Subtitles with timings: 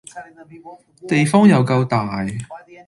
[1.07, 2.25] 地方又夠大